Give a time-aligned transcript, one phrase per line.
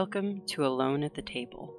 [0.00, 1.74] Welcome to Alone at the Table.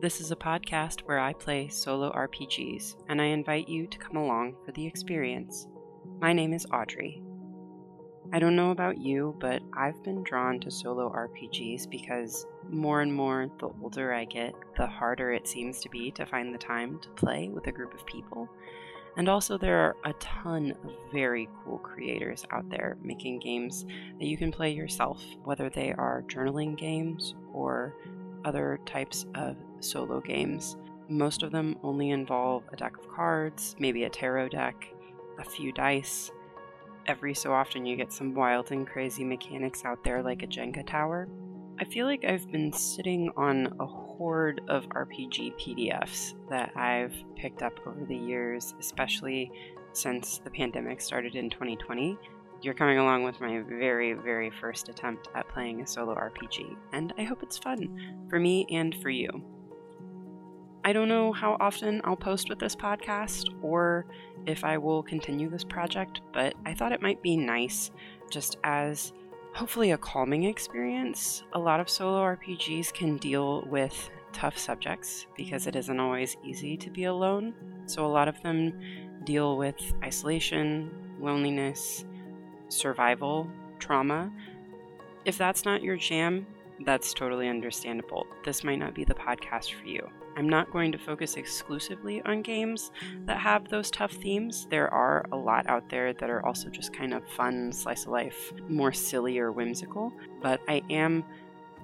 [0.00, 4.16] This is a podcast where I play solo RPGs, and I invite you to come
[4.16, 5.66] along for the experience.
[6.20, 7.20] My name is Audrey.
[8.32, 13.12] I don't know about you, but I've been drawn to solo RPGs because more and
[13.12, 17.00] more the older I get, the harder it seems to be to find the time
[17.00, 18.48] to play with a group of people.
[19.16, 23.84] And also, there are a ton of very cool creators out there making games
[24.18, 27.96] that you can play yourself, whether they are journaling games or
[28.44, 30.76] other types of solo games.
[31.08, 34.92] Most of them only involve a deck of cards, maybe a tarot deck,
[35.38, 36.30] a few dice.
[37.06, 40.86] Every so often, you get some wild and crazy mechanics out there, like a Jenga
[40.86, 41.26] tower.
[41.80, 47.62] I feel like I've been sitting on a hoard of RPG PDFs that I've picked
[47.62, 49.52] up over the years, especially
[49.92, 52.18] since the pandemic started in 2020.
[52.62, 57.14] You're coming along with my very, very first attempt at playing a solo RPG, and
[57.16, 59.28] I hope it's fun for me and for you.
[60.84, 64.06] I don't know how often I'll post with this podcast or
[64.46, 67.92] if I will continue this project, but I thought it might be nice
[68.30, 69.12] just as
[69.54, 71.42] hopefully a calming experience.
[71.52, 75.78] A lot of solo RPGs can deal with tough subjects because it mm-hmm.
[75.78, 77.54] isn't always easy to be alone.
[77.86, 78.78] So, a lot of them
[79.24, 80.90] deal with isolation,
[81.20, 82.04] loneliness,
[82.68, 84.30] survival, trauma.
[85.24, 86.46] If that's not your jam,
[86.84, 88.26] that's totally understandable.
[88.44, 90.08] This might not be the podcast for you.
[90.36, 92.92] I'm not going to focus exclusively on games
[93.26, 94.68] that have those tough themes.
[94.70, 98.10] There are a lot out there that are also just kind of fun, slice of
[98.10, 101.24] life, more silly or whimsical, but I am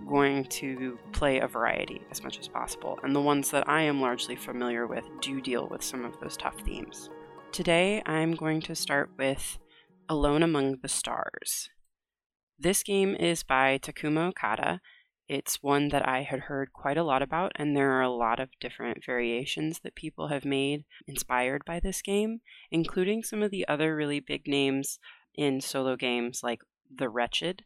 [0.07, 4.01] going to play a variety as much as possible, and the ones that I am
[4.01, 7.11] largely familiar with do deal with some of those tough themes.
[7.53, 9.59] Today, I'm going to start with
[10.09, 11.71] Alone Among the Stars.
[12.59, 14.81] This game is by Takuma Okada,
[15.27, 18.41] it's one that I had heard quite a lot about, and there are a lot
[18.41, 22.41] of different variations that people have made inspired by this game,
[22.71, 24.99] including some of the other really big names
[25.35, 26.61] in solo games like
[26.95, 27.65] The Wretched.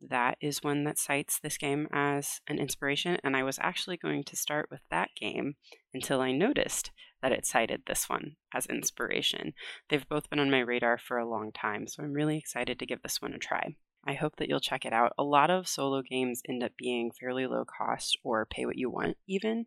[0.00, 4.24] That is one that cites this game as an inspiration, and I was actually going
[4.24, 5.54] to start with that game
[5.94, 6.90] until I noticed
[7.22, 9.52] that it cited this one as inspiration.
[9.88, 12.86] They've both been on my radar for a long time, so I'm really excited to
[12.86, 13.76] give this one a try.
[14.06, 15.12] I hope that you'll check it out.
[15.18, 18.90] A lot of solo games end up being fairly low cost or pay what you
[18.90, 19.66] want, even.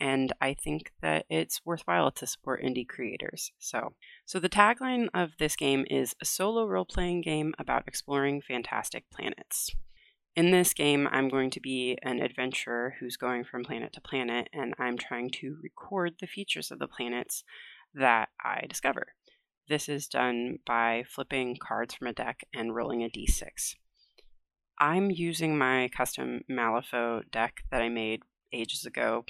[0.00, 3.50] And I think that it's worthwhile to support indie creators.
[3.58, 3.94] So,
[4.26, 9.70] so the tagline of this game is a solo role-playing game about exploring fantastic planets.
[10.36, 14.48] In this game, I'm going to be an adventurer who's going from planet to planet,
[14.52, 17.42] and I'm trying to record the features of the planets
[17.92, 19.14] that I discover.
[19.68, 23.74] This is done by flipping cards from a deck and rolling a d6.
[24.78, 29.26] I'm using my custom Malifaux deck that I made ages ago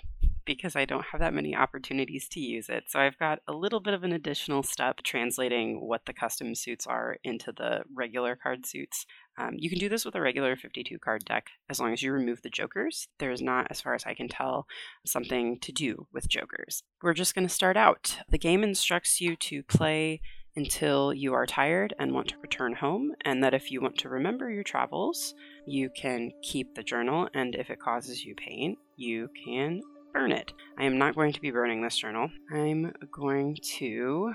[0.49, 2.85] because I don't have that many opportunities to use it.
[2.89, 6.87] So I've got a little bit of an additional step translating what the custom suits
[6.87, 9.05] are into the regular card suits.
[9.37, 12.13] Um, you can do this with a regular 52 card deck as long as you
[12.13, 13.09] remove the jokers.
[13.19, 14.67] There's not, as far as I can tell,
[15.05, 16.83] something to do with jokers.
[17.03, 18.19] We're just going to start out.
[18.31, 20.23] The game instructs you to play
[20.57, 24.09] until you are tired and want to return home, and that if you want to
[24.09, 25.35] remember your travels,
[25.67, 29.83] you can keep the journal, and if it causes you pain, you can
[30.13, 30.53] burn it.
[30.79, 32.31] I am not going to be burning this journal.
[32.53, 34.35] I'm going to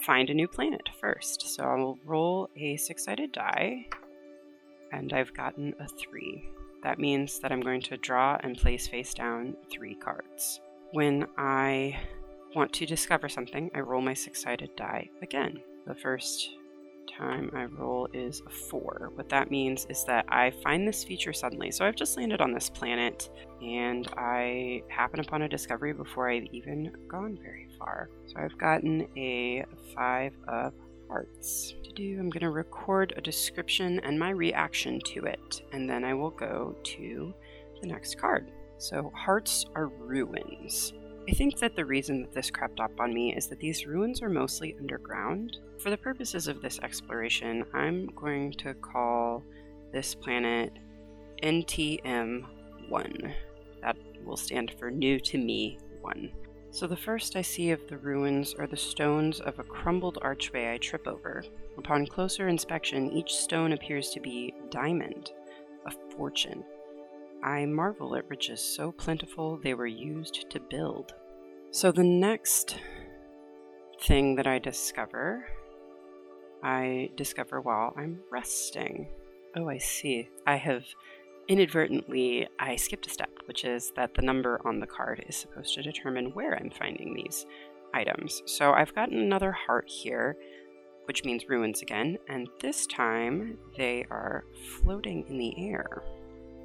[0.00, 1.54] find a new planet first.
[1.54, 3.86] So I'll roll a six sided die
[4.92, 6.44] and I've gotten a three.
[6.82, 10.60] That means that I'm going to draw and place face down three cards.
[10.92, 11.98] When I
[12.56, 15.60] want to discover something, I roll my six sided die again.
[15.86, 16.50] The first
[17.06, 19.10] time I roll is a four.
[19.14, 21.70] What that means is that I find this feature suddenly.
[21.70, 23.28] So I've just landed on this planet
[23.62, 28.10] and I happen upon a discovery before I've even gone very far.
[28.26, 30.72] So I've gotten a five of
[31.08, 31.74] hearts.
[31.84, 36.04] To do, I'm going to record a description and my reaction to it, and then
[36.04, 37.34] I will go to
[37.80, 38.50] the next card.
[38.78, 40.94] So, hearts are ruins.
[41.28, 44.22] I think that the reason that this crept up on me is that these ruins
[44.22, 45.58] are mostly underground.
[45.78, 49.44] For the purposes of this exploration, I'm going to call
[49.92, 50.72] this planet
[51.42, 52.44] NTM
[52.88, 53.34] 1.
[53.82, 56.30] That will stand for New to Me 1.
[56.72, 60.72] So the first I see of the ruins are the stones of a crumbled archway
[60.72, 61.44] I trip over.
[61.78, 65.32] Upon closer inspection, each stone appears to be diamond,
[65.86, 66.64] a fortune.
[67.42, 71.14] I marvel at riches so plentiful they were used to build.
[71.70, 72.76] So the next
[74.02, 75.46] thing that I discover,
[76.62, 79.08] I discover while I'm resting.
[79.56, 80.28] Oh, I see.
[80.46, 80.84] I have
[81.48, 85.74] inadvertently, I skipped a step, which is that the number on the card is supposed
[85.74, 87.46] to determine where I'm finding these
[87.94, 88.42] items.
[88.46, 90.36] So I've gotten another heart here,
[91.06, 94.44] which means ruins again, and this time they are
[94.82, 96.02] floating in the air.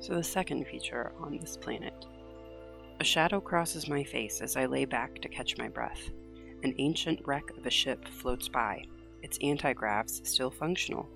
[0.06, 2.06] So the second feature on this planet.
[3.00, 6.12] A shadow crosses my face as I lay back to catch my breath.
[6.62, 8.86] An ancient wreck of a ship floats by,
[9.24, 11.10] its anti-gravs still functional.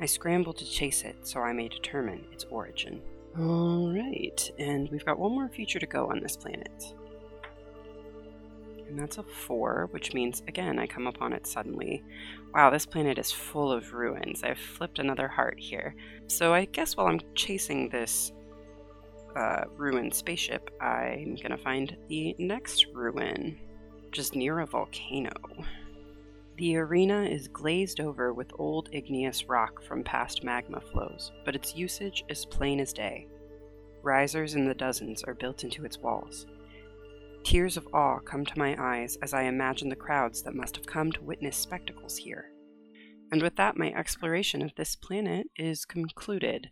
[0.00, 3.02] I scramble to chase it so I may determine its origin.
[3.36, 6.94] Alright, and we've got one more feature to go on this planet.
[8.94, 12.04] And that's a 4, which means, again, I come upon it suddenly.
[12.54, 14.44] Wow, this planet is full of ruins.
[14.44, 15.96] I've flipped another heart here.
[16.28, 18.30] So I guess while I'm chasing this
[19.34, 23.58] uh, ruined spaceship, I'm gonna find the next ruin,
[24.12, 25.32] just near a volcano.
[26.56, 31.74] The arena is glazed over with old igneous rock from past magma flows, but its
[31.74, 33.26] usage is plain as day.
[34.04, 36.46] Risers in the dozens are built into its walls.
[37.44, 40.86] Tears of awe come to my eyes as I imagine the crowds that must have
[40.86, 42.50] come to witness spectacles here.
[43.30, 46.70] And with that, my exploration of this planet is concluded.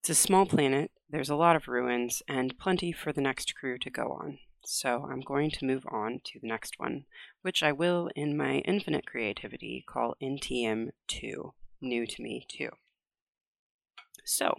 [0.00, 3.78] It's a small planet, there's a lot of ruins, and plenty for the next crew
[3.78, 4.38] to go on.
[4.64, 7.04] So I'm going to move on to the next one,
[7.42, 12.70] which I will, in my infinite creativity, call NTM2, new to me too.
[14.24, 14.54] So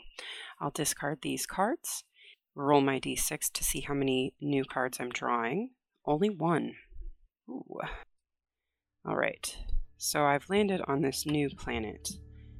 [0.59, 2.03] I'll discard these cards,
[2.55, 5.71] roll my d6 to see how many new cards I'm drawing.
[6.05, 6.75] Only one.
[7.49, 7.79] Ooh.
[9.05, 9.57] All right,
[9.97, 12.11] so I've landed on this new planet.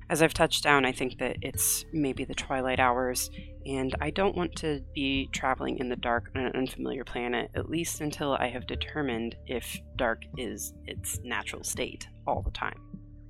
[0.10, 3.30] As I've touched down, I think that it's maybe the twilight hours,
[3.66, 7.70] and I don't want to be traveling in the dark on an unfamiliar planet, at
[7.70, 12.82] least until I have determined if dark is its natural state all the time.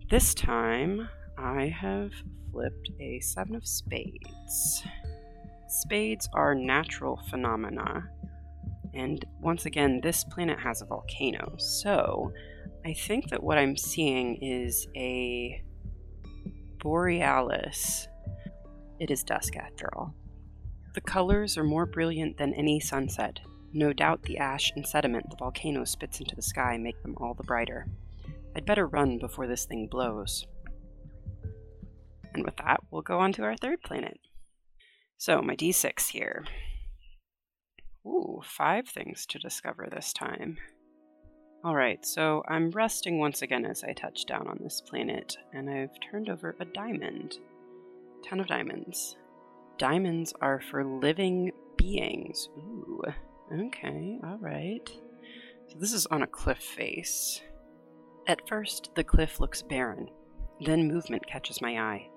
[0.10, 2.12] This time, I have
[2.52, 4.84] flipped a Seven of Spades.
[5.72, 8.10] Spades are natural phenomena,
[8.94, 12.34] and once again, this planet has a volcano, so
[12.86, 15.64] I think that what I'm seeing is a
[16.80, 18.10] borealis.
[19.00, 20.14] It is dusk after all.
[20.94, 23.40] The colors are more brilliant than any sunset.
[23.72, 27.34] No doubt the ash and sediment the volcano spits into the sky make them all
[27.34, 27.88] the brighter.
[28.58, 30.46] I'd better run before this thing blows.
[32.34, 34.20] And with that, we'll go on to our third planet.
[35.22, 36.46] So, my d6 here.
[38.08, 40.58] Ooh, five things to discover this time.
[41.64, 45.92] Alright, so I'm resting once again as I touch down on this planet, and I've
[46.10, 47.36] turned over a diamond.
[48.24, 49.16] Ten of diamonds.
[49.78, 52.50] Diamonds are for living beings.
[52.58, 53.04] Ooh,
[53.54, 54.90] okay, alright.
[55.68, 57.42] So this is on a cliff face.
[58.26, 60.10] At first, the cliff looks barren.
[60.66, 62.11] Then movement catches my eye.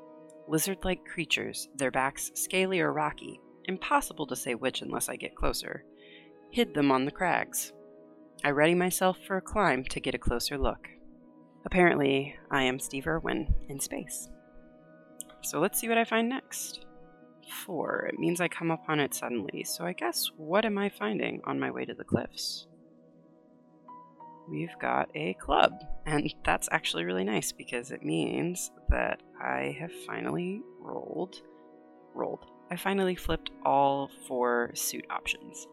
[0.47, 5.35] Lizard like creatures, their backs scaly or rocky, impossible to say which unless I get
[5.35, 5.85] closer,
[6.51, 7.73] hid them on the crags.
[8.45, 10.89] I ready myself for a climb to get a closer look.
[11.65, 14.29] Apparently, I am Steve Irwin in space.
[15.43, 16.85] So let's see what I find next.
[17.65, 18.07] Four.
[18.13, 21.59] It means I come upon it suddenly, so I guess what am I finding on
[21.59, 22.67] my way to the cliffs?
[24.49, 25.73] We've got a club,
[26.07, 31.41] and that's actually really nice because it means that I have finally rolled.
[32.15, 32.45] Rolled.
[32.71, 35.67] I finally flipped all four suit options.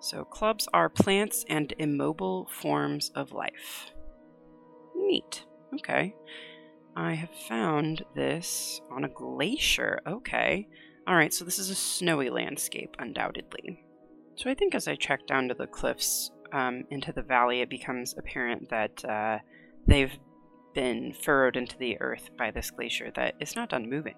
[0.00, 3.90] So, clubs are plants and immobile forms of life.
[4.94, 5.44] Neat.
[5.74, 6.14] Okay.
[6.94, 10.00] I have found this on a glacier.
[10.06, 10.68] Okay.
[11.08, 13.84] Alright, so this is a snowy landscape, undoubtedly.
[14.36, 17.70] So I think as I trek down to the cliffs um, into the valley, it
[17.70, 19.38] becomes apparent that uh,
[19.86, 20.12] they've
[20.74, 24.16] been furrowed into the earth by this glacier that is not done moving.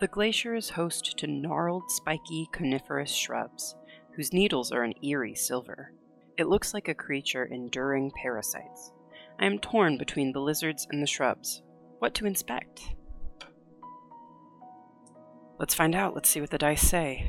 [0.00, 3.74] The glacier is host to gnarled, spiky coniferous shrubs
[4.14, 5.92] whose needles are an eerie silver.
[6.36, 8.92] It looks like a creature enduring parasites.
[9.40, 11.62] I am torn between the lizards and the shrubs.
[11.98, 12.82] What to inspect?
[15.58, 16.14] Let's find out.
[16.14, 17.28] Let's see what the dice say.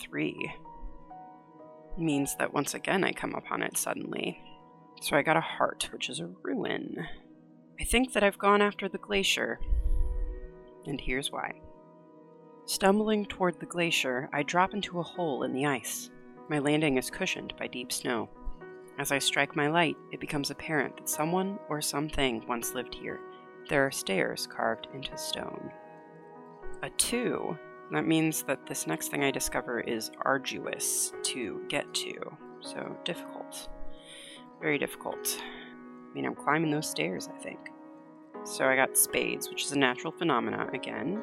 [0.00, 0.52] Three
[1.98, 4.40] means that once again I come upon it suddenly.
[5.00, 7.06] So I got a heart, which is a ruin.
[7.80, 9.60] I think that I've gone after the glacier.
[10.86, 11.60] And here's why.
[12.64, 16.10] Stumbling toward the glacier, I drop into a hole in the ice.
[16.48, 18.28] My landing is cushioned by deep snow.
[18.98, 23.20] As I strike my light, it becomes apparent that someone or something once lived here.
[23.68, 25.70] There are stairs carved into stone.
[26.82, 27.58] A 2.
[27.92, 32.14] That means that this next thing I discover is arduous to get to.
[32.60, 33.68] So, difficult.
[34.60, 35.40] Very difficult.
[35.40, 37.60] I mean, I'm climbing those stairs, I think.
[38.44, 41.22] So I got spades, which is a natural phenomena again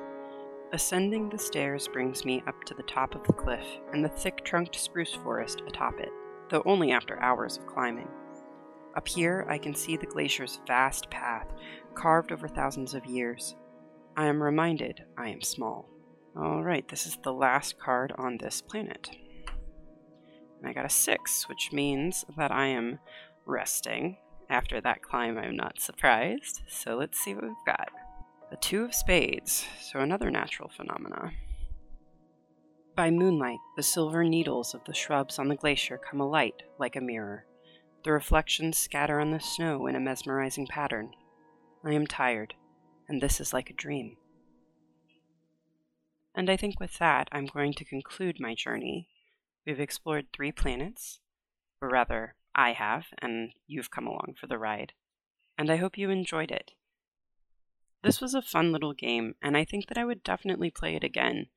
[0.74, 4.44] Ascending the stairs brings me up to the top of the cliff and the thick
[4.44, 6.10] trunked spruce forest atop it,
[6.50, 8.08] though only after hours of climbing.
[8.98, 11.46] Up here, I can see the glacier's vast path,
[11.94, 13.56] carved over thousands of years.
[14.18, 15.88] I am reminded I am small.
[16.36, 19.12] Alright, this is the last card on this planet.
[20.58, 23.00] And I got a 6, which means that I am
[23.46, 24.18] resting.
[24.50, 26.62] After that climb, I'm not surprised.
[26.68, 27.90] So let's see what we've got.
[28.50, 31.34] The Two of Spades, so another natural phenomena.
[32.96, 37.02] By moonlight, the silver needles of the shrubs on the glacier come alight like a
[37.02, 37.46] mirror.
[38.04, 41.12] The reflections scatter on the snow in a mesmerizing pattern.
[41.86, 42.54] I am tired,
[43.08, 44.18] and this is like a dream.
[46.36, 49.08] And I think with that, I'm going to conclude my journey.
[49.66, 51.20] We've explored three planets,
[51.82, 54.94] or rather, I have, and you've come along for the ride.
[55.58, 56.72] And I hope you enjoyed it.
[58.04, 61.04] This was a fun little game, and I think that I would definitely play it
[61.04, 61.48] again.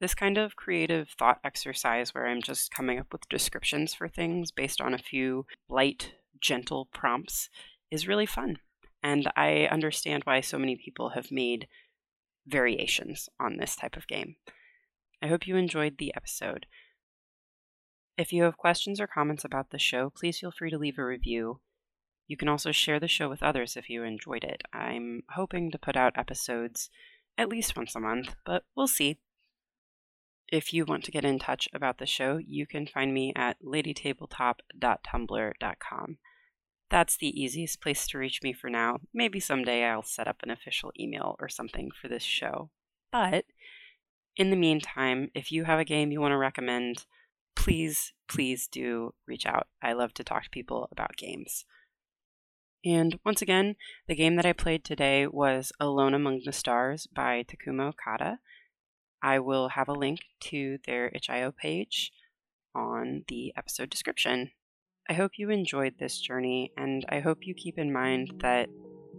[0.00, 4.50] This kind of creative thought exercise where I'm just coming up with descriptions for things
[4.50, 7.48] based on a few light, gentle prompts
[7.90, 8.58] is really fun.
[9.02, 11.68] And I understand why so many people have made
[12.46, 14.36] variations on this type of game.
[15.22, 16.66] I hope you enjoyed the episode.
[18.18, 21.04] If you have questions or comments about the show, please feel free to leave a
[21.04, 21.60] review.
[22.26, 24.62] You can also share the show with others if you enjoyed it.
[24.72, 26.90] I'm hoping to put out episodes
[27.38, 29.20] at least once a month, but we'll see.
[30.50, 33.56] If you want to get in touch about the show, you can find me at
[33.62, 36.18] ladytabletop.tumblr.com.
[36.92, 38.98] That's the easiest place to reach me for now.
[39.14, 42.68] Maybe someday I'll set up an official email or something for this show.
[43.10, 43.46] But
[44.36, 47.06] in the meantime, if you have a game you want to recommend,
[47.56, 49.68] please, please do reach out.
[49.82, 51.64] I love to talk to people about games.
[52.84, 57.42] And once again, the game that I played today was Alone Among the Stars by
[57.42, 58.38] Takuma Okada.
[59.22, 62.12] I will have a link to their itch.io page
[62.74, 64.50] on the episode description.
[65.08, 68.68] I hope you enjoyed this journey, and I hope you keep in mind that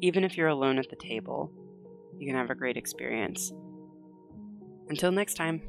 [0.02, 1.52] even if you're alone at the table,
[2.18, 3.52] you can have a great experience.
[4.90, 5.62] Until next time.